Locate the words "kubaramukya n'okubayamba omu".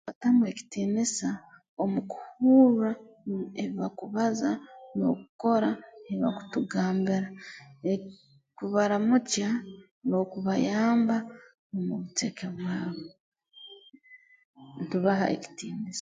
8.57-11.91